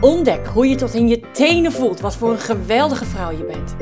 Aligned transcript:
Ontdek 0.00 0.46
hoe 0.46 0.68
je 0.68 0.74
tot 0.74 0.94
in 0.94 1.08
je 1.08 1.20
tenen 1.32 1.72
voelt 1.72 2.00
wat 2.00 2.16
voor 2.16 2.30
een 2.30 2.38
geweldige 2.38 3.04
vrouw 3.04 3.30
je 3.30 3.44
bent. 3.44 3.76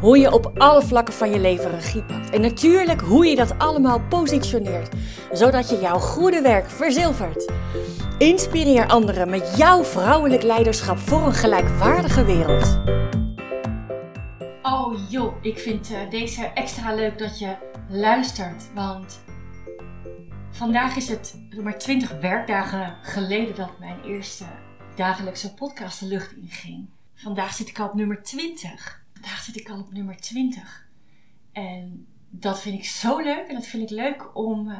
Hoe 0.00 0.18
je 0.18 0.32
op 0.32 0.50
alle 0.54 0.82
vlakken 0.82 1.14
van 1.14 1.30
je 1.30 1.38
leven 1.38 1.70
regie 1.70 2.02
pakt. 2.02 2.30
En 2.30 2.40
natuurlijk 2.40 3.00
hoe 3.00 3.26
je 3.26 3.36
dat 3.36 3.58
allemaal 3.58 4.00
positioneert, 4.08 4.94
zodat 5.32 5.70
je 5.70 5.80
jouw 5.80 5.98
goede 5.98 6.40
werk 6.40 6.70
verzilvert. 6.70 7.52
Inspireer 8.18 8.86
anderen 8.86 9.30
met 9.30 9.54
jouw 9.56 9.84
vrouwelijk 9.84 10.42
leiderschap 10.42 10.98
voor 10.98 11.26
een 11.26 11.34
gelijkwaardige 11.34 12.24
wereld. 12.24 12.78
Oh 14.62 15.10
joh, 15.10 15.34
ik 15.42 15.58
vind 15.58 15.90
uh, 15.90 16.10
deze 16.10 16.44
extra 16.54 16.94
leuk 16.94 17.18
dat 17.18 17.38
je 17.38 17.54
luistert, 17.88 18.64
want 18.74 19.20
vandaag 20.50 20.96
is 20.96 21.08
het 21.08 21.34
maar 21.62 21.78
20 21.78 22.20
werkdagen 22.20 22.96
geleden 23.02 23.54
dat 23.54 23.78
mijn 23.78 24.02
eerste 24.04 24.44
dagelijkse 24.96 25.54
podcast 25.54 26.00
de 26.00 26.06
lucht 26.06 26.36
inging. 26.36 26.86
Vandaag 27.14 27.54
zit 27.54 27.68
ik 27.68 27.78
al 27.78 27.88
op 27.88 27.94
nummer 27.94 28.22
20. 28.22 29.04
Vandaag 29.12 29.40
zit 29.40 29.56
ik 29.56 29.68
al 29.68 29.80
op 29.80 29.92
nummer 29.92 30.16
20. 30.16 30.88
En 31.52 32.06
dat 32.30 32.60
vind 32.60 32.78
ik 32.78 32.84
zo 32.84 33.18
leuk. 33.18 33.48
En 33.48 33.54
dat 33.54 33.66
vind 33.66 33.82
ik 33.82 33.96
leuk 33.96 34.36
om, 34.36 34.68
uh, 34.68 34.78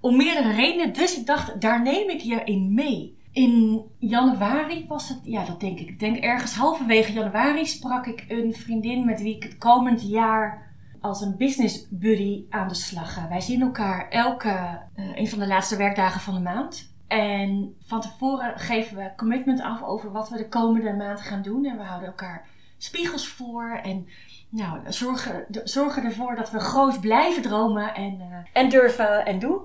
om 0.00 0.16
meerdere 0.16 0.52
redenen. 0.52 0.92
Dus 0.92 1.18
ik 1.18 1.26
dacht, 1.26 1.60
daar 1.60 1.82
neem 1.82 2.08
ik 2.08 2.20
je 2.20 2.44
in 2.44 2.74
mee. 2.74 3.16
In 3.32 3.84
januari 3.98 4.84
was 4.88 5.08
het, 5.08 5.20
ja 5.22 5.44
dat 5.44 5.60
denk 5.60 5.78
ik. 5.78 5.88
Ik 5.88 5.98
denk 5.98 6.16
ergens 6.16 6.54
halverwege 6.54 7.12
januari 7.12 7.66
sprak 7.66 8.06
ik 8.06 8.24
een 8.28 8.54
vriendin 8.54 9.04
met 9.04 9.20
wie 9.20 9.36
ik 9.36 9.42
het 9.42 9.58
komend 9.58 10.08
jaar 10.08 10.66
als 11.00 11.20
een 11.20 11.36
business 11.36 11.86
buddy 11.90 12.44
aan 12.50 12.68
de 12.68 12.74
slag 12.74 13.14
ga. 13.14 13.28
Wij 13.28 13.40
zien 13.40 13.62
elkaar 13.62 14.08
elke, 14.08 14.48
uh, 14.96 15.16
een 15.16 15.28
van 15.28 15.38
de 15.38 15.46
laatste 15.46 15.76
werkdagen 15.76 16.20
van 16.20 16.34
de 16.34 16.40
maand. 16.40 16.96
En 17.08 17.76
van 17.86 18.00
tevoren 18.00 18.58
geven 18.58 18.96
we 18.96 19.12
commitment 19.16 19.60
af 19.60 19.82
over 19.82 20.12
wat 20.12 20.28
we 20.28 20.36
de 20.36 20.48
komende 20.48 20.92
maand 20.92 21.20
gaan 21.20 21.42
doen. 21.42 21.64
En 21.64 21.76
we 21.76 21.82
houden 21.82 22.08
elkaar 22.08 22.46
spiegels 22.78 23.28
voor. 23.28 23.80
En 23.82 24.08
nou, 24.48 24.80
zorgen, 24.92 25.46
zorgen 25.64 26.04
ervoor 26.04 26.36
dat 26.36 26.50
we 26.50 26.60
groot 26.60 27.00
blijven 27.00 27.42
dromen 27.42 27.94
en, 27.94 28.20
uh, 28.20 28.36
en 28.52 28.68
durven 28.68 29.24
en 29.24 29.38
doen. 29.38 29.60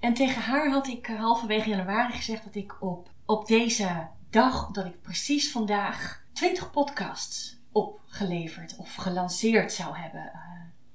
En 0.00 0.14
tegen 0.14 0.42
haar 0.42 0.70
had 0.70 0.86
ik 0.86 1.08
uh, 1.08 1.20
halverwege 1.20 1.68
januari 1.68 2.12
gezegd 2.12 2.44
dat 2.44 2.54
ik 2.54 2.82
op, 2.82 3.10
op 3.26 3.46
deze 3.46 4.08
dag, 4.30 4.70
dat 4.70 4.84
ik 4.84 5.02
precies 5.02 5.50
vandaag 5.52 6.24
20 6.32 6.70
podcasts 6.70 7.60
opgeleverd 7.72 8.76
of 8.76 8.94
gelanceerd 8.94 9.72
zou 9.72 9.96
hebben 9.96 10.30
uh, 10.34 10.40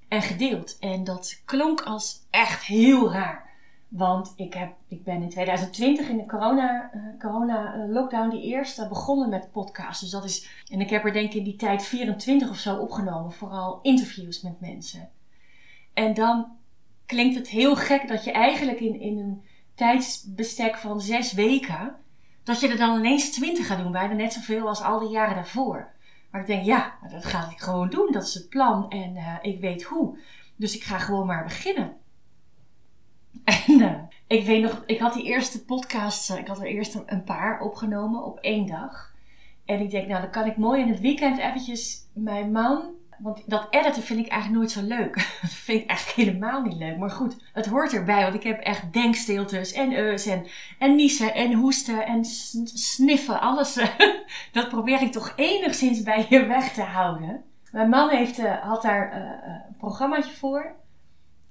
en 0.07 0.21
gedeeld. 0.21 0.79
En 0.79 1.03
dat 1.03 1.41
klonk 1.45 1.81
als 1.81 2.27
echt 2.29 2.63
heel 2.63 3.11
raar. 3.11 3.50
Want 3.91 4.33
ik, 4.35 4.53
heb, 4.53 4.73
ik 4.87 5.03
ben 5.03 5.21
in 5.21 5.29
2020 5.29 6.09
in 6.09 6.17
de 6.17 6.25
corona, 6.25 6.91
uh, 6.95 7.19
corona 7.19 7.87
lockdown 7.87 8.29
die 8.29 8.41
eerste 8.41 8.87
begonnen 8.87 9.29
met 9.29 9.51
podcasts. 9.51 10.01
Dus 10.01 10.09
dat 10.09 10.23
is, 10.23 10.63
en 10.69 10.79
ik 10.81 10.89
heb 10.89 11.05
er 11.05 11.13
denk 11.13 11.29
ik 11.29 11.33
in 11.33 11.43
die 11.43 11.55
tijd 11.55 11.83
24 11.83 12.49
of 12.49 12.57
zo 12.57 12.77
opgenomen. 12.77 13.31
Vooral 13.31 13.79
interviews 13.81 14.41
met 14.41 14.59
mensen. 14.59 15.09
En 15.93 16.13
dan 16.13 16.47
klinkt 17.05 17.35
het 17.35 17.47
heel 17.47 17.75
gek 17.75 18.07
dat 18.07 18.23
je 18.23 18.31
eigenlijk 18.31 18.79
in, 18.79 18.99
in 18.99 19.17
een 19.17 19.43
tijdsbestek 19.73 20.77
van 20.77 21.01
zes 21.01 21.33
weken, 21.33 21.95
dat 22.43 22.59
je 22.59 22.67
er 22.67 22.77
dan 22.77 22.97
ineens 22.97 23.31
20 23.31 23.67
gaat 23.67 23.77
doen. 23.77 23.91
Bijna 23.91 24.13
net 24.13 24.33
zoveel 24.33 24.67
als 24.67 24.81
al 24.81 24.99
die 24.99 25.09
jaren 25.09 25.35
daarvoor. 25.35 25.91
Maar 26.29 26.41
ik 26.41 26.47
denk, 26.47 26.65
ja, 26.65 26.93
dat 27.11 27.25
ga 27.25 27.49
ik 27.51 27.59
gewoon 27.59 27.89
doen. 27.89 28.11
Dat 28.11 28.23
is 28.23 28.33
het 28.33 28.49
plan 28.49 28.89
en 28.89 29.15
uh, 29.15 29.35
ik 29.41 29.59
weet 29.59 29.83
hoe. 29.83 30.17
Dus 30.55 30.75
ik 30.75 30.83
ga 30.83 30.97
gewoon 30.97 31.25
maar 31.25 31.43
beginnen. 31.43 31.99
En 33.67 34.09
ik 34.27 34.45
weet 34.45 34.61
nog, 34.61 34.83
ik 34.85 34.99
had 34.99 35.13
die 35.13 35.23
eerste 35.23 35.65
podcasts, 35.65 36.29
ik 36.29 36.47
had 36.47 36.59
er 36.59 36.65
eerst 36.65 36.99
een 37.05 37.23
paar 37.23 37.61
opgenomen 37.61 38.25
op 38.25 38.39
één 38.39 38.67
dag. 38.67 39.13
En 39.65 39.79
ik 39.79 39.89
denk, 39.89 40.07
nou 40.07 40.21
dan 40.21 40.31
kan 40.31 40.45
ik 40.45 40.57
mooi 40.57 40.81
in 40.81 40.89
het 40.89 40.99
weekend 40.99 41.37
eventjes 41.37 42.07
mijn 42.13 42.51
man, 42.51 42.83
want 43.19 43.43
dat 43.45 43.67
editen 43.69 44.03
vind 44.03 44.19
ik 44.19 44.27
eigenlijk 44.27 44.61
nooit 44.61 44.71
zo 44.71 44.81
leuk. 44.81 45.15
dat 45.41 45.51
vind 45.51 45.81
ik 45.81 45.89
eigenlijk 45.89 46.29
helemaal 46.29 46.61
niet 46.61 46.77
leuk. 46.77 46.97
Maar 46.97 47.09
goed, 47.09 47.35
het 47.53 47.65
hoort 47.65 47.93
erbij, 47.93 48.21
want 48.21 48.35
ik 48.35 48.43
heb 48.43 48.59
echt 48.59 48.93
denkstiltes 48.93 49.71
en 49.73 49.93
eus 49.93 50.25
en, 50.25 50.47
en 50.79 50.95
niezen 50.95 51.33
en 51.33 51.53
hoesten 51.53 52.05
en 52.05 52.25
sniffen. 52.73 53.41
Alles, 53.41 53.73
dat 54.51 54.69
probeer 54.69 55.01
ik 55.01 55.11
toch 55.11 55.33
enigszins 55.35 56.03
bij 56.03 56.25
je 56.29 56.45
weg 56.45 56.73
te 56.73 56.81
houden. 56.81 57.43
Mijn 57.71 57.89
man 57.89 58.09
heeft, 58.09 58.39
uh, 58.39 58.53
had 58.61 58.81
daar 58.81 59.17
uh, 59.17 59.53
een 59.67 59.75
programmaatje 59.77 60.33
voor 60.33 60.75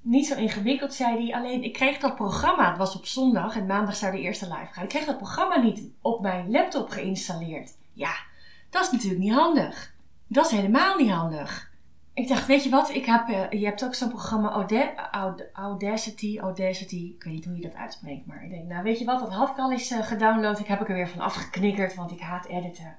niet 0.01 0.27
zo 0.27 0.35
ingewikkeld, 0.35 0.95
zei 0.95 1.25
hij. 1.25 1.41
Alleen 1.41 1.65
ik 1.65 1.73
kreeg 1.73 1.99
dat 1.99 2.17
programma, 2.17 2.69
het 2.69 2.79
was 2.79 2.97
op 2.97 3.07
zondag 3.07 3.57
en 3.57 3.67
maandag 3.67 3.97
zou 3.97 4.13
de 4.13 4.21
eerste 4.21 4.45
live 4.45 4.73
gaan. 4.73 4.83
Ik 4.83 4.89
kreeg 4.89 5.05
dat 5.05 5.17
programma 5.17 5.57
niet 5.57 5.83
op 6.01 6.21
mijn 6.21 6.51
laptop 6.51 6.91
geïnstalleerd. 6.91 7.71
Ja, 7.93 8.13
dat 8.71 8.83
is 8.85 8.91
natuurlijk 8.91 9.23
niet 9.23 9.33
handig. 9.33 9.95
Dat 10.27 10.47
is 10.47 10.53
helemaal 10.53 10.97
niet 10.97 11.11
handig. 11.11 11.71
Ik 12.15 12.29
dacht, 12.29 12.47
weet 12.47 12.65
je 12.65 12.71
wat, 12.71 12.95
ik 12.95 13.07
heb, 13.07 13.29
uh, 13.29 13.51
je 13.51 13.65
hebt 13.65 13.85
ook 13.85 13.95
zo'n 13.95 14.09
programma 14.09 14.67
Audacity, 15.53 16.39
Audacity, 16.39 17.13
ik 17.17 17.23
weet 17.25 17.35
niet 17.35 17.45
hoe 17.45 17.57
je 17.57 17.63
dat 17.63 17.75
uitspreekt, 17.75 18.27
maar 18.27 18.45
ik 18.45 18.51
denk, 18.51 18.69
nou 18.69 18.83
weet 18.83 18.99
je 18.99 19.05
wat, 19.05 19.21
dat 19.21 19.33
had 19.33 19.51
ik 19.51 19.59
al 19.59 19.73
eens 19.73 19.91
uh, 19.91 20.03
gedownload. 20.03 20.59
Ik 20.59 20.67
heb 20.67 20.81
ik 20.81 20.89
er 20.89 20.95
weer 20.95 21.09
van 21.09 21.21
afgeknikkerd, 21.21 21.95
want 21.95 22.11
ik 22.11 22.21
haat 22.21 22.47
editen. 22.47 22.97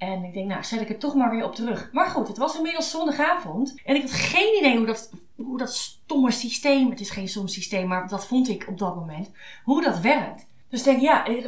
En 0.00 0.24
ik 0.24 0.32
denk, 0.32 0.48
nou, 0.48 0.64
zet 0.64 0.80
ik 0.80 0.88
het 0.88 1.00
toch 1.00 1.14
maar 1.14 1.30
weer 1.30 1.44
op 1.44 1.54
terug. 1.54 1.90
Maar 1.92 2.06
goed, 2.06 2.28
het 2.28 2.36
was 2.36 2.56
inmiddels 2.56 2.90
zondagavond. 2.90 3.74
En 3.84 3.94
ik 3.94 4.02
had 4.02 4.10
geen 4.10 4.58
idee 4.58 4.76
hoe 4.76 4.86
dat, 4.86 5.10
hoe 5.36 5.58
dat 5.58 5.74
stomme 5.74 6.30
systeem, 6.30 6.90
het 6.90 7.00
is 7.00 7.10
geen 7.10 7.28
stom 7.28 7.48
systeem, 7.48 7.88
maar 7.88 8.08
dat 8.08 8.26
vond 8.26 8.48
ik 8.48 8.66
op 8.68 8.78
dat 8.78 8.94
moment, 8.94 9.30
hoe 9.64 9.82
dat 9.82 10.00
werkt. 10.00 10.46
Dus 10.68 10.78
ik 10.78 10.84
denk, 10.84 11.00
ja, 11.00 11.24
ik, 11.24 11.44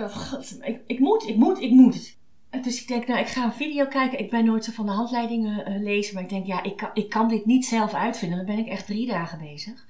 ik, 0.60 0.80
ik 0.86 0.98
moet, 0.98 1.28
ik 1.28 1.36
moet, 1.36 1.60
ik 1.60 1.70
moet. 1.70 2.16
Dus 2.62 2.80
ik 2.80 2.88
denk, 2.88 3.06
nou, 3.06 3.20
ik 3.20 3.26
ga 3.26 3.44
een 3.44 3.52
video 3.52 3.86
kijken. 3.86 4.18
Ik 4.18 4.30
ben 4.30 4.44
nooit 4.44 4.64
zo 4.64 4.72
van 4.72 4.86
de 4.86 4.92
handleidingen 4.92 5.70
uh, 5.70 5.82
lezen. 5.82 6.14
Maar 6.14 6.22
ik 6.22 6.28
denk, 6.28 6.46
ja, 6.46 6.62
ik 6.62 6.76
kan, 6.76 6.90
ik 6.94 7.08
kan 7.08 7.28
dit 7.28 7.46
niet 7.46 7.66
zelf 7.66 7.94
uitvinden. 7.94 8.36
Dan 8.36 8.46
ben 8.46 8.64
ik 8.64 8.70
echt 8.70 8.86
drie 8.86 9.06
dagen 9.06 9.38
bezig. 9.38 9.86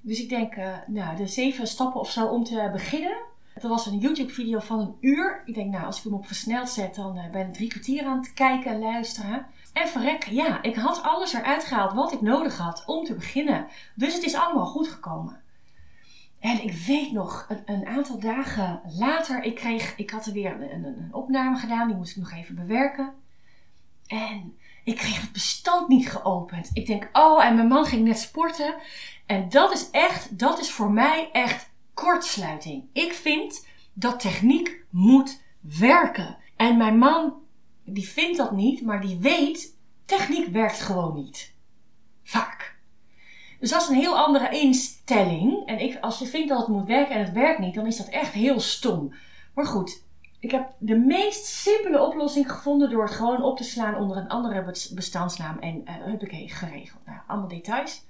Dus 0.00 0.22
ik 0.22 0.28
denk, 0.28 0.56
uh, 0.56 0.76
nou, 0.86 1.16
de 1.16 1.26
zeven 1.26 1.66
stappen 1.66 2.00
of 2.00 2.10
zo 2.10 2.26
om 2.26 2.44
te 2.44 2.68
beginnen. 2.72 3.16
Dat 3.60 3.70
was 3.70 3.86
een 3.86 3.98
YouTube-video 3.98 4.58
van 4.58 4.80
een 4.80 4.96
uur. 5.00 5.42
Ik 5.44 5.54
denk, 5.54 5.70
nou, 5.72 5.84
als 5.84 5.98
ik 5.98 6.04
hem 6.04 6.14
op 6.14 6.26
versneld 6.26 6.68
zet, 6.68 6.94
dan 6.94 7.16
uh, 7.16 7.30
ben 7.30 7.46
ik 7.46 7.54
drie 7.54 7.68
kwartier 7.68 8.04
aan 8.04 8.18
het 8.18 8.32
kijken 8.32 8.70
en 8.70 8.78
luisteren. 8.78 9.46
En 9.72 9.88
verrek, 9.88 10.24
ja, 10.24 10.62
ik 10.62 10.76
had 10.76 11.02
alles 11.02 11.32
eruit 11.32 11.64
gehaald 11.64 11.92
wat 11.92 12.12
ik 12.12 12.20
nodig 12.20 12.58
had 12.58 12.82
om 12.86 13.04
te 13.04 13.14
beginnen. 13.14 13.66
Dus 13.94 14.14
het 14.14 14.22
is 14.22 14.34
allemaal 14.34 14.66
goed 14.66 14.88
gekomen. 14.88 15.40
En 16.40 16.62
ik 16.62 16.72
weet 16.72 17.12
nog, 17.12 17.46
een, 17.48 17.62
een 17.64 17.86
aantal 17.86 18.18
dagen 18.18 18.80
later, 18.98 19.42
ik, 19.42 19.54
kreeg, 19.54 19.96
ik 19.96 20.10
had 20.10 20.26
er 20.26 20.32
weer 20.32 20.72
een, 20.72 20.84
een 20.84 21.08
opname 21.12 21.58
gedaan, 21.58 21.88
die 21.88 21.96
moest 21.96 22.16
ik 22.16 22.22
nog 22.22 22.32
even 22.32 22.54
bewerken. 22.54 23.12
En 24.06 24.56
ik 24.84 24.96
kreeg 24.96 25.20
het 25.20 25.32
bestand 25.32 25.88
niet 25.88 26.10
geopend. 26.10 26.70
Ik 26.72 26.86
denk, 26.86 27.08
oh, 27.12 27.44
en 27.44 27.54
mijn 27.54 27.68
man 27.68 27.84
ging 27.84 28.04
net 28.04 28.18
sporten. 28.18 28.74
En 29.26 29.48
dat 29.48 29.72
is 29.72 29.90
echt, 29.90 30.38
dat 30.38 30.60
is 30.60 30.70
voor 30.70 30.90
mij 30.90 31.28
echt 31.32 31.67
kortsluiting. 32.08 32.84
Ik 32.92 33.12
vind 33.12 33.66
dat 33.92 34.20
techniek 34.20 34.84
moet 34.90 35.42
werken. 35.60 36.36
En 36.56 36.76
mijn 36.76 36.98
man, 36.98 37.34
die 37.84 38.08
vindt 38.08 38.38
dat 38.38 38.52
niet, 38.52 38.82
maar 38.82 39.00
die 39.00 39.18
weet, 39.18 39.76
techniek 40.04 40.48
werkt 40.48 40.80
gewoon 40.80 41.14
niet. 41.14 41.54
Vaak. 42.22 42.76
Dus 43.60 43.70
dat 43.70 43.82
is 43.82 43.88
een 43.88 43.94
heel 43.94 44.18
andere 44.18 44.60
instelling. 44.60 45.66
En 45.66 45.78
ik, 45.78 45.98
als 46.00 46.18
je 46.18 46.26
vindt 46.26 46.48
dat 46.48 46.58
het 46.58 46.68
moet 46.68 46.86
werken 46.86 47.14
en 47.14 47.24
het 47.24 47.32
werkt 47.32 47.60
niet, 47.60 47.74
dan 47.74 47.86
is 47.86 47.96
dat 47.96 48.08
echt 48.08 48.32
heel 48.32 48.60
stom. 48.60 49.14
Maar 49.54 49.66
goed, 49.66 50.02
ik 50.40 50.50
heb 50.50 50.72
de 50.78 50.96
meest 50.96 51.44
simpele 51.44 52.02
oplossing 52.02 52.52
gevonden 52.52 52.90
door 52.90 53.02
het 53.02 53.14
gewoon 53.14 53.42
op 53.42 53.56
te 53.56 53.64
slaan 53.64 53.96
onder 53.96 54.16
een 54.16 54.28
andere 54.28 54.74
bestandsnaam 54.94 55.58
en 55.58 55.82
uh, 55.84 55.94
huppakee, 56.04 56.48
geregeld. 56.48 57.06
Nou, 57.06 57.18
allemaal 57.26 57.48
details. 57.48 58.06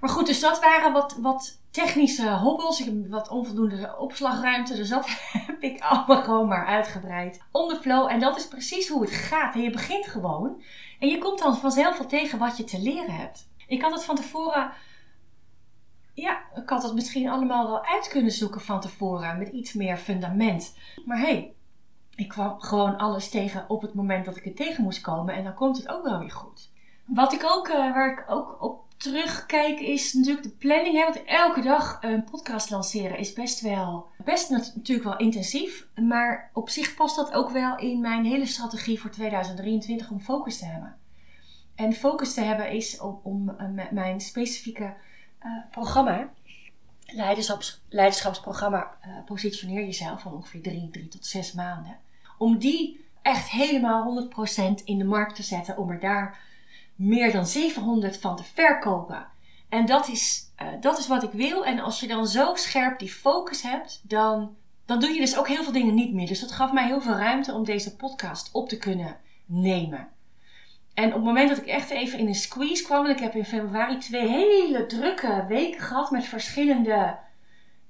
Maar 0.00 0.10
goed, 0.10 0.26
dus 0.26 0.40
dat 0.40 0.60
waren 0.60 0.92
wat, 0.92 1.16
wat 1.20 1.60
technische 1.70 2.30
hobbels. 2.30 2.80
Ik 2.80 2.86
heb 2.86 3.08
wat 3.08 3.28
onvoldoende 3.28 3.96
opslagruimte, 3.98 4.74
dus 4.74 4.88
dat 4.88 5.06
heb 5.46 5.62
ik 5.62 5.80
allemaal 5.80 6.22
gewoon 6.22 6.48
maar 6.48 6.66
uitgebreid. 6.66 7.42
On 7.52 7.68
the 7.68 7.76
flow. 7.80 8.10
En 8.10 8.20
dat 8.20 8.36
is 8.36 8.48
precies 8.48 8.88
hoe 8.88 9.02
het 9.02 9.10
gaat. 9.10 9.54
En 9.54 9.62
je 9.62 9.70
begint 9.70 10.06
gewoon. 10.06 10.62
En 10.98 11.08
je 11.08 11.18
komt 11.18 11.38
dan 11.38 11.56
vanzelf 11.56 11.98
wel 11.98 12.06
tegen 12.06 12.38
wat 12.38 12.56
je 12.56 12.64
te 12.64 12.80
leren 12.80 13.14
hebt. 13.14 13.48
Ik 13.66 13.82
had 13.82 13.92
het 13.92 14.04
van 14.04 14.16
tevoren. 14.16 14.72
Ja, 16.14 16.40
ik 16.54 16.68
had 16.68 16.82
het 16.82 16.94
misschien 16.94 17.28
allemaal 17.28 17.66
wel 17.66 17.84
uit 17.84 18.08
kunnen 18.08 18.32
zoeken 18.32 18.60
van 18.60 18.80
tevoren. 18.80 19.38
Met 19.38 19.48
iets 19.48 19.72
meer 19.72 19.96
fundament. 19.96 20.76
Maar 21.04 21.18
hey, 21.18 21.54
ik 22.14 22.28
kwam 22.28 22.60
gewoon 22.60 22.96
alles 22.96 23.30
tegen 23.30 23.64
op 23.68 23.82
het 23.82 23.94
moment 23.94 24.24
dat 24.24 24.36
ik 24.36 24.44
het 24.44 24.56
tegen 24.56 24.84
moest 24.84 25.00
komen. 25.00 25.34
En 25.34 25.44
dan 25.44 25.54
komt 25.54 25.76
het 25.76 25.88
ook 25.88 26.04
wel 26.04 26.18
weer 26.18 26.30
goed. 26.30 26.70
Wat 27.04 27.32
ik 27.32 27.44
ook, 27.44 27.68
uh, 27.68 27.74
waar 27.74 28.12
ik 28.12 28.24
ook 28.28 28.62
op 28.62 28.87
terugkijk 29.10 29.80
is 29.80 30.12
natuurlijk 30.12 30.42
de 30.42 30.56
planning. 30.58 30.96
Hè? 30.96 31.04
Want 31.04 31.24
elke 31.24 31.60
dag 31.60 31.98
een 32.00 32.24
podcast 32.24 32.70
lanceren 32.70 33.18
is 33.18 33.32
best 33.32 33.60
wel, 33.60 34.06
best 34.24 34.50
natuurlijk 34.50 35.08
wel 35.08 35.16
intensief. 35.16 35.86
Maar 35.94 36.50
op 36.52 36.68
zich 36.68 36.94
past 36.94 37.16
dat 37.16 37.32
ook 37.32 37.50
wel 37.50 37.78
in 37.78 38.00
mijn 38.00 38.24
hele 38.24 38.46
strategie 38.46 39.00
voor 39.00 39.10
2023 39.10 40.10
om 40.10 40.20
focus 40.20 40.58
te 40.58 40.64
hebben. 40.64 40.96
En 41.74 41.92
focus 41.92 42.34
te 42.34 42.40
hebben 42.40 42.70
is 42.70 43.00
om, 43.00 43.20
om 43.22 43.50
uh, 43.50 43.90
mijn 43.90 44.20
specifieke 44.20 44.94
uh, 45.44 45.52
programma, 45.70 46.30
leiderschaps, 47.06 47.82
leiderschapsprogramma, 47.88 48.96
uh, 49.06 49.24
positioneer 49.24 49.84
jezelf 49.84 50.20
van 50.20 50.32
ongeveer 50.32 50.62
3, 50.62 50.88
3 50.90 51.08
tot 51.08 51.26
6 51.26 51.52
maanden. 51.52 51.96
Om 52.38 52.58
die 52.58 53.04
echt 53.22 53.50
helemaal 53.50 54.28
100% 54.80 54.84
in 54.84 54.98
de 54.98 55.04
markt 55.04 55.36
te 55.36 55.42
zetten, 55.42 55.76
om 55.76 55.90
er 55.90 56.00
daar 56.00 56.46
meer 56.98 57.32
dan 57.32 57.46
700 57.46 58.18
van 58.18 58.36
te 58.36 58.44
verkopen. 58.44 59.26
En 59.68 59.86
dat 59.86 60.08
is, 60.08 60.52
uh, 60.62 60.68
dat 60.80 60.98
is 60.98 61.06
wat 61.06 61.22
ik 61.22 61.32
wil. 61.32 61.64
En 61.64 61.78
als 61.78 62.00
je 62.00 62.06
dan 62.06 62.26
zo 62.26 62.54
scherp 62.54 62.98
die 62.98 63.10
focus 63.10 63.62
hebt, 63.62 64.00
dan, 64.02 64.56
dan 64.86 65.00
doe 65.00 65.10
je 65.10 65.20
dus 65.20 65.38
ook 65.38 65.48
heel 65.48 65.62
veel 65.62 65.72
dingen 65.72 65.94
niet 65.94 66.12
meer. 66.12 66.26
Dus 66.26 66.40
dat 66.40 66.52
gaf 66.52 66.72
mij 66.72 66.86
heel 66.86 67.00
veel 67.00 67.14
ruimte 67.14 67.54
om 67.54 67.64
deze 67.64 67.96
podcast 67.96 68.52
op 68.52 68.68
te 68.68 68.78
kunnen 68.78 69.16
nemen. 69.46 70.08
En 70.94 71.06
op 71.06 71.14
het 71.14 71.24
moment 71.24 71.48
dat 71.48 71.58
ik 71.58 71.66
echt 71.66 71.90
even 71.90 72.18
in 72.18 72.26
een 72.26 72.34
squeeze 72.34 72.84
kwam, 72.84 73.06
ik 73.06 73.18
heb 73.18 73.34
in 73.34 73.44
februari 73.44 73.98
twee 73.98 74.28
hele 74.28 74.86
drukke 74.86 75.44
weken 75.48 75.80
gehad 75.80 76.10
met 76.10 76.24
verschillende 76.24 77.18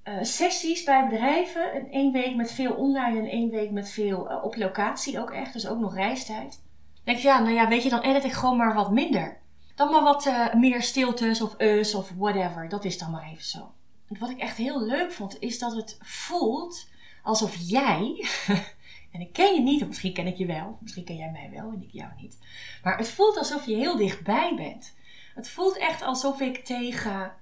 uh, 0.04 0.14
sessies 0.20 0.84
bij 0.84 1.08
bedrijven. 1.08 1.72
En 1.72 1.90
één 1.90 2.12
week 2.12 2.34
met 2.36 2.52
veel 2.52 2.72
online 2.72 3.18
en 3.18 3.26
één 3.26 3.50
week 3.50 3.70
met 3.70 3.90
veel 3.90 4.30
uh, 4.30 4.44
op 4.44 4.56
locatie 4.56 5.20
ook 5.20 5.30
echt. 5.30 5.52
Dus 5.52 5.68
ook 5.68 5.78
nog 5.78 5.94
reistijd 5.94 6.60
denk 7.08 7.20
ik, 7.20 7.26
ja, 7.26 7.38
nou 7.38 7.54
ja, 7.54 7.68
weet 7.68 7.82
je, 7.82 7.88
dan 7.88 8.00
edit 8.00 8.24
ik 8.24 8.32
gewoon 8.32 8.56
maar 8.56 8.74
wat 8.74 8.90
minder. 8.90 9.38
Dan 9.74 9.90
maar 9.90 10.02
wat 10.02 10.26
uh, 10.26 10.54
meer 10.54 10.82
stiltes 10.82 11.40
of 11.40 11.60
us 11.60 11.94
of 11.94 12.12
whatever. 12.16 12.68
Dat 12.68 12.84
is 12.84 12.98
dan 12.98 13.10
maar 13.10 13.28
even 13.30 13.44
zo. 13.44 13.72
Wat 14.08 14.30
ik 14.30 14.38
echt 14.38 14.56
heel 14.56 14.82
leuk 14.82 15.12
vond, 15.12 15.40
is 15.40 15.58
dat 15.58 15.74
het 15.74 15.98
voelt 16.02 16.88
alsof 17.22 17.56
jij, 17.60 18.24
en 19.12 19.20
ik 19.20 19.32
ken 19.32 19.54
je 19.54 19.60
niet, 19.60 19.86
misschien 19.86 20.12
ken 20.12 20.26
ik 20.26 20.36
je 20.36 20.46
wel, 20.46 20.78
misschien 20.80 21.04
ken 21.04 21.16
jij 21.16 21.30
mij 21.30 21.50
wel 21.50 21.72
en 21.72 21.82
ik 21.82 21.92
jou 21.92 22.10
niet. 22.20 22.38
Maar 22.82 22.98
het 22.98 23.08
voelt 23.08 23.36
alsof 23.36 23.66
je 23.66 23.74
heel 23.74 23.96
dichtbij 23.96 24.54
bent. 24.56 24.94
Het 25.34 25.48
voelt 25.48 25.78
echt 25.78 26.02
alsof 26.02 26.40
ik 26.40 26.64
tegen 26.64 27.32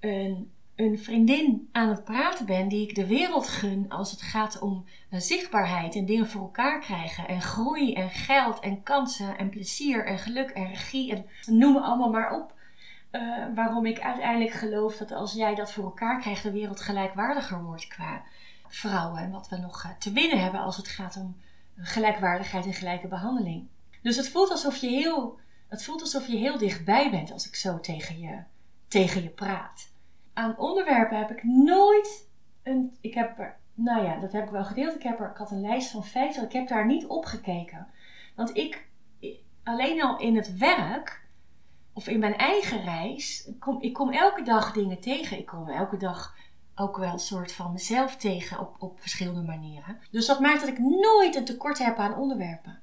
een 0.00 0.52
een 0.82 0.98
vriendin 0.98 1.68
aan 1.72 1.88
het 1.88 2.04
praten 2.04 2.46
ben 2.46 2.68
die 2.68 2.88
ik 2.88 2.94
de 2.94 3.06
wereld 3.06 3.48
gun 3.48 3.86
als 3.88 4.10
het 4.10 4.22
gaat 4.22 4.58
om 4.58 4.84
uh, 5.10 5.20
zichtbaarheid 5.20 5.94
en 5.94 6.06
dingen 6.06 6.28
voor 6.28 6.40
elkaar 6.40 6.80
krijgen 6.80 7.28
en 7.28 7.42
groei 7.42 7.94
en 7.94 8.10
geld 8.10 8.60
en 8.60 8.82
kansen 8.82 9.38
en 9.38 9.50
plezier 9.50 10.06
en 10.06 10.18
geluk 10.18 10.50
en 10.50 10.68
regie 10.68 11.12
en 11.12 11.26
noem 11.46 11.76
allemaal 11.76 12.10
maar 12.10 12.32
op. 12.32 12.54
Uh, 13.12 13.44
waarom 13.54 13.86
ik 13.86 14.00
uiteindelijk 14.00 14.52
geloof 14.52 14.96
dat 14.96 15.12
als 15.12 15.32
jij 15.32 15.54
dat 15.54 15.72
voor 15.72 15.84
elkaar 15.84 16.20
krijgt, 16.20 16.42
de 16.42 16.52
wereld 16.52 16.80
gelijkwaardiger 16.80 17.62
wordt 17.62 17.88
qua 17.88 18.22
vrouwen 18.68 19.20
en 19.20 19.30
wat 19.30 19.48
we 19.48 19.56
nog 19.56 19.84
uh, 19.84 19.90
te 19.98 20.12
winnen 20.12 20.40
hebben 20.40 20.60
als 20.60 20.76
het 20.76 20.88
gaat 20.88 21.16
om 21.16 21.36
gelijkwaardigheid 21.76 22.66
en 22.66 22.72
gelijke 22.72 23.08
behandeling. 23.08 23.66
Dus 24.02 24.16
het 24.16 24.28
voelt 24.28 24.50
alsof 24.50 24.76
je 24.76 24.88
heel, 24.88 25.38
het 25.68 25.84
voelt 25.84 26.00
alsof 26.00 26.26
je 26.26 26.36
heel 26.36 26.58
dichtbij 26.58 27.10
bent 27.10 27.32
als 27.32 27.46
ik 27.46 27.54
zo 27.54 27.80
tegen 27.80 28.18
je, 28.18 28.38
tegen 28.88 29.22
je 29.22 29.28
praat 29.28 29.91
aan 30.32 30.58
onderwerpen 30.58 31.18
heb 31.18 31.30
ik 31.30 31.42
nooit 31.42 32.28
een. 32.62 32.96
Ik 33.00 33.14
heb 33.14 33.38
er, 33.38 33.56
nou 33.74 34.04
ja, 34.04 34.20
dat 34.20 34.32
heb 34.32 34.44
ik 34.44 34.50
wel 34.50 34.64
gedeeld. 34.64 34.94
Ik, 34.94 35.02
heb 35.02 35.20
er, 35.20 35.30
ik 35.30 35.36
had 35.36 35.50
een 35.50 35.60
lijst 35.60 35.90
van 35.90 36.04
50. 36.04 36.42
Ik 36.42 36.52
heb 36.52 36.68
daar 36.68 36.86
niet 36.86 37.06
op 37.06 37.24
gekeken. 37.24 37.86
Want 38.36 38.56
ik, 38.56 38.88
alleen 39.62 40.02
al 40.02 40.18
in 40.18 40.36
het 40.36 40.56
werk, 40.56 41.26
of 41.92 42.08
in 42.08 42.18
mijn 42.18 42.36
eigen 42.36 42.82
reis, 42.84 43.50
kom, 43.58 43.80
ik 43.80 43.92
kom 43.92 44.10
elke 44.10 44.42
dag 44.42 44.72
dingen 44.72 45.00
tegen. 45.00 45.38
Ik 45.38 45.46
kom 45.46 45.68
elke 45.68 45.96
dag 45.96 46.34
ook 46.74 46.96
wel 46.96 47.12
een 47.12 47.18
soort 47.18 47.52
van 47.52 47.72
mezelf 47.72 48.16
tegen 48.16 48.58
op, 48.58 48.76
op 48.78 49.00
verschillende 49.00 49.42
manieren. 49.42 49.98
Dus 50.10 50.26
dat 50.26 50.40
maakt 50.40 50.60
dat 50.60 50.68
ik 50.68 50.78
nooit 50.78 51.36
een 51.36 51.44
tekort 51.44 51.78
heb 51.78 51.98
aan 51.98 52.16
onderwerpen. 52.16 52.80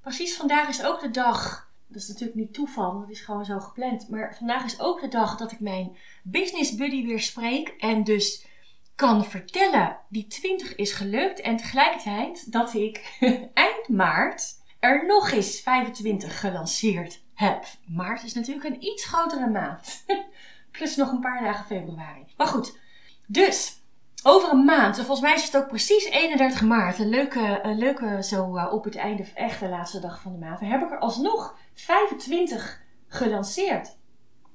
Precies 0.00 0.36
vandaag 0.36 0.68
is 0.68 0.84
ook 0.84 1.00
de 1.00 1.10
dag 1.10 1.67
dat 1.88 2.02
is 2.02 2.08
natuurlijk 2.08 2.38
niet 2.38 2.52
toeval, 2.52 3.00
dat 3.00 3.10
is 3.10 3.20
gewoon 3.20 3.44
zo 3.44 3.58
gepland. 3.58 4.08
Maar 4.08 4.36
vandaag 4.36 4.64
is 4.64 4.80
ook 4.80 5.00
de 5.00 5.08
dag 5.08 5.36
dat 5.36 5.52
ik 5.52 5.60
mijn 5.60 5.96
business 6.22 6.74
buddy 6.74 7.06
weer 7.06 7.20
spreek. 7.20 7.68
En 7.68 8.04
dus 8.04 8.46
kan 8.94 9.24
vertellen, 9.24 9.98
die 10.08 10.26
20 10.26 10.74
is 10.74 10.92
gelukt. 10.92 11.40
En 11.40 11.56
tegelijkertijd 11.56 12.52
dat 12.52 12.74
ik 12.74 13.18
eind 13.54 13.88
maart 13.88 14.56
er 14.80 15.06
nog 15.06 15.30
eens 15.30 15.60
25 15.60 16.40
gelanceerd 16.40 17.22
heb. 17.34 17.64
Maart 17.86 18.22
is 18.22 18.34
natuurlijk 18.34 18.66
een 18.66 18.84
iets 18.84 19.06
grotere 19.06 19.50
maand. 19.50 20.04
Plus 20.72 20.96
nog 20.96 21.10
een 21.10 21.20
paar 21.20 21.42
dagen 21.42 21.64
februari. 21.64 22.24
Maar 22.36 22.46
goed, 22.46 22.78
dus 23.26 23.82
over 24.22 24.50
een 24.50 24.64
maand, 24.64 24.96
volgens 24.96 25.20
mij 25.20 25.34
is 25.34 25.44
het 25.44 25.56
ook 25.56 25.68
precies 25.68 26.04
31 26.04 26.62
maart, 26.62 26.98
een 26.98 27.08
leuke, 27.08 27.60
een 27.62 27.78
leuke 27.78 28.22
zo 28.22 28.56
uh, 28.56 28.72
op 28.72 28.84
het 28.84 28.96
einde, 28.96 29.24
echt 29.34 29.60
de 29.60 29.68
laatste 29.68 30.00
dag 30.00 30.20
van 30.20 30.32
de 30.32 30.38
maand, 30.38 30.60
heb 30.60 30.82
ik 30.82 30.90
er 30.90 30.98
alsnog 30.98 31.56
25 31.74 32.80
gelanceerd. 33.08 33.96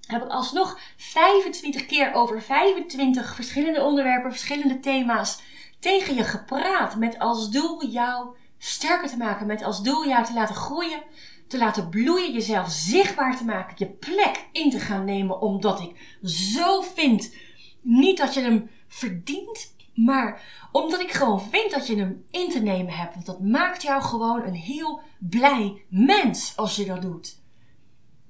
Heb 0.08 0.24
ik 0.24 0.30
alsnog 0.30 0.80
25 0.98 1.86
keer 1.86 2.14
over 2.14 2.42
25 2.42 3.36
verschillende 3.36 3.84
onderwerpen, 3.84 4.32
verschillende 4.32 4.80
thema's 4.80 5.42
tegen 5.80 6.16
je 6.16 6.24
gepraat. 6.24 6.96
Met 6.96 7.20
als 7.20 7.50
doel 7.50 7.86
jou 7.86 8.36
sterker 8.58 9.10
te 9.10 9.18
maken. 9.18 9.48
Met 9.48 9.64
als 9.64 9.84
doel 9.84 10.08
jou 10.08 10.26
te 10.26 10.34
laten 10.34 10.56
groeien, 10.56 11.04
te 11.48 11.58
laten 11.58 11.90
bloeien, 11.90 12.34
jezelf 12.34 12.70
zichtbaar 12.70 13.38
te 13.38 13.46
maken, 13.46 13.76
je 13.78 13.90
plek 13.90 14.46
in 14.52 14.70
te 14.70 14.80
gaan 14.80 15.06
nemen. 15.06 15.42
Omdat 15.42 15.80
ik 15.80 16.20
zo 16.24 16.82
vind, 16.82 17.36
niet 17.84 18.18
dat 18.18 18.34
je 18.34 18.42
hem 18.42 18.70
verdient, 18.88 19.76
maar 19.94 20.42
omdat 20.72 21.02
ik 21.02 21.12
gewoon 21.12 21.42
vind 21.42 21.72
dat 21.72 21.88
je 21.88 21.98
hem 21.98 22.26
in 22.32 22.50
te 22.50 22.60
nemen 22.60 22.94
hebt. 22.94 23.14
Want 23.14 23.26
dat 23.26 23.42
maakt 23.42 23.82
jou 23.82 24.02
gewoon 24.02 24.44
een 24.44 24.56
heel 24.56 25.02
blij 25.20 25.84
mens 25.90 26.58
als 26.58 26.76
je 26.76 26.86
dat 26.86 27.02
doet. 27.02 27.42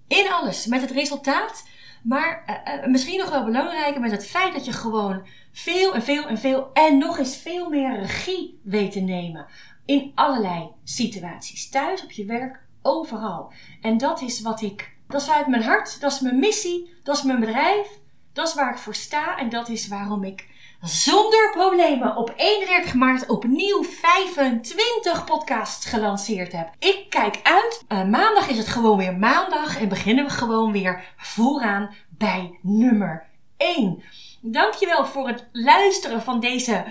In 0.07 0.31
alles, 0.31 0.65
met 0.65 0.81
het 0.81 0.91
resultaat. 0.91 1.67
Maar 2.03 2.61
uh, 2.67 2.75
uh, 2.75 2.87
misschien 2.87 3.19
nog 3.19 3.29
wel 3.29 3.43
belangrijker 3.43 4.01
met 4.01 4.11
het 4.11 4.25
feit 4.25 4.53
dat 4.53 4.65
je 4.65 4.71
gewoon 4.71 5.25
veel 5.51 5.93
en 5.93 6.03
veel 6.03 6.27
en 6.27 6.37
veel 6.37 6.69
en 6.73 6.97
nog 6.97 7.17
eens 7.17 7.37
veel 7.37 7.69
meer 7.69 7.99
regie 7.99 8.59
weet 8.63 8.91
te 8.91 8.99
nemen. 8.99 9.45
In 9.85 10.11
allerlei 10.15 10.69
situaties. 10.83 11.69
Thuis, 11.69 12.03
op 12.03 12.11
je 12.11 12.25
werk, 12.25 12.59
overal. 12.81 13.53
En 13.81 13.97
dat 13.97 14.21
is 14.21 14.41
wat 14.41 14.61
ik. 14.61 14.95
Dat 15.07 15.21
is 15.21 15.29
uit 15.29 15.47
mijn 15.47 15.63
hart, 15.63 16.01
dat 16.01 16.11
is 16.11 16.19
mijn 16.19 16.39
missie, 16.39 16.93
dat 17.03 17.15
is 17.15 17.23
mijn 17.23 17.39
bedrijf, 17.39 17.87
dat 18.33 18.47
is 18.47 18.53
waar 18.53 18.71
ik 18.71 18.77
voor 18.77 18.95
sta 18.95 19.37
en 19.37 19.49
dat 19.49 19.69
is 19.69 19.87
waarom 19.87 20.23
ik 20.23 20.47
zonder 20.81 21.51
problemen 21.51 22.15
op 22.15 22.33
31 22.35 22.93
maart 22.93 23.29
opnieuw 23.29 23.83
25 23.83 25.25
podcasts 25.25 25.85
gelanceerd 25.85 26.51
heb. 26.51 26.69
Ik 26.79 27.05
kijk 27.09 27.39
uit. 27.43 27.83
Uh, 27.89 28.03
maandag 28.03 28.47
is 28.47 28.57
het 28.57 28.67
gewoon 28.67 28.97
weer 28.97 29.17
maandag 29.17 29.79
en 29.79 29.89
beginnen 29.89 30.25
we 30.25 30.31
gewoon 30.31 30.71
weer 30.71 31.03
vooraan 31.17 31.95
bij 32.09 32.59
nummer 32.61 33.25
1. 33.57 34.03
Dankjewel 34.41 35.05
voor 35.05 35.27
het 35.27 35.49
luisteren 35.51 36.21
van 36.21 36.39
deze 36.39 36.85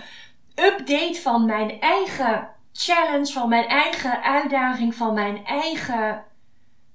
update 0.54 1.20
van 1.22 1.44
mijn 1.44 1.80
eigen 1.80 2.48
challenge, 2.72 3.32
van 3.32 3.48
mijn 3.48 3.66
eigen 3.66 4.22
uitdaging, 4.22 4.94
van 4.94 5.14
mijn 5.14 5.44
eigen 5.44 6.24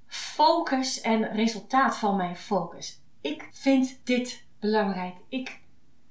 focus 0.07 1.01
en 1.01 1.33
resultaat 1.33 1.97
van 1.97 2.15
mijn 2.15 2.35
focus. 2.35 3.01
Ik 3.21 3.47
vind 3.51 3.99
dit 4.03 4.43
belangrijk. 4.59 5.15
Ik 5.29 5.59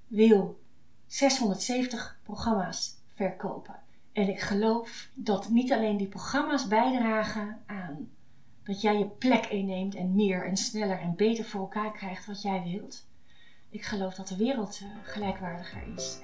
wil 0.06 0.60
670 1.06 2.18
programma's 2.22 2.94
verkopen. 3.14 3.75
En 4.12 4.28
ik 4.28 4.40
geloof 4.40 5.08
dat 5.14 5.48
niet 5.48 5.72
alleen 5.72 5.96
die 5.96 6.06
programma's 6.06 6.68
bijdragen 6.68 7.62
aan 7.66 8.10
dat 8.64 8.80
jij 8.80 8.98
je 8.98 9.06
plek 9.06 9.46
inneemt 9.46 9.94
en 9.94 10.14
meer 10.14 10.46
en 10.46 10.56
sneller 10.56 11.00
en 11.00 11.16
beter 11.16 11.44
voor 11.44 11.60
elkaar 11.60 11.92
krijgt 11.92 12.26
wat 12.26 12.42
jij 12.42 12.62
wilt. 12.64 13.06
Ik 13.70 13.84
geloof 13.84 14.14
dat 14.14 14.28
de 14.28 14.36
wereld 14.36 14.80
uh, 14.82 14.88
gelijkwaardiger 15.02 15.82
is. 15.96 16.18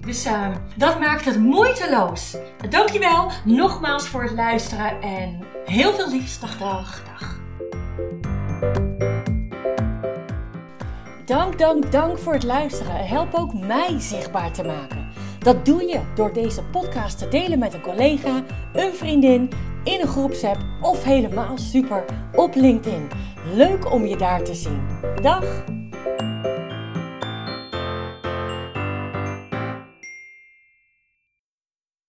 Dus 0.00 0.26
uh, 0.26 0.56
dat 0.76 1.00
maakt 1.00 1.24
het 1.24 1.38
moeiteloos. 1.38 2.36
Dankjewel 2.70 3.30
nogmaals 3.44 4.08
voor 4.08 4.22
het 4.22 4.32
luisteren 4.32 5.00
en 5.00 5.46
heel 5.64 5.92
veel 5.92 6.10
liefst. 6.10 6.40
Dag, 6.40 6.58
dag, 6.58 7.04
dag. 7.04 7.41
Dank, 11.24 11.58
dank, 11.58 11.92
dank 11.92 12.18
voor 12.18 12.32
het 12.32 12.42
luisteren. 12.42 13.06
Help 13.06 13.34
ook 13.34 13.54
mij 13.54 14.00
zichtbaar 14.00 14.52
te 14.52 14.62
maken. 14.62 15.08
Dat 15.38 15.66
doe 15.66 15.82
je 15.82 16.00
door 16.14 16.32
deze 16.32 16.62
podcast 16.62 17.18
te 17.18 17.28
delen 17.28 17.58
met 17.58 17.74
een 17.74 17.80
collega, 17.80 18.42
een 18.72 18.94
vriendin, 18.94 19.50
in 19.84 20.00
een 20.00 20.06
groepsapp 20.06 20.58
of 20.80 21.04
helemaal 21.04 21.58
super 21.58 22.04
op 22.34 22.54
LinkedIn. 22.54 23.08
Leuk 23.54 23.92
om 23.92 24.06
je 24.06 24.16
daar 24.16 24.42
te 24.42 24.54
zien. 24.54 24.82
Dag! 25.22 25.64